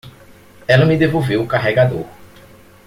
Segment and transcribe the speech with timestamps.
[0.67, 2.07] Ela me devolveu o carregador.